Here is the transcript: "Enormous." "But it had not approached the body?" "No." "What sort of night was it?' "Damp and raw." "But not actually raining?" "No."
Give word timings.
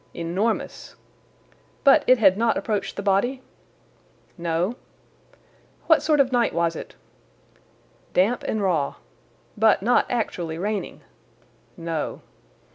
"Enormous." 0.15 0.95
"But 1.83 2.03
it 2.07 2.17
had 2.17 2.35
not 2.35 2.57
approached 2.57 2.95
the 2.95 3.03
body?" 3.03 3.43
"No." 4.35 4.75
"What 5.85 6.01
sort 6.01 6.19
of 6.19 6.31
night 6.31 6.55
was 6.55 6.75
it?' 6.75 6.95
"Damp 8.13 8.41
and 8.47 8.63
raw." 8.63 8.95
"But 9.55 9.83
not 9.83 10.07
actually 10.09 10.57
raining?" 10.57 11.01
"No." 11.77 12.21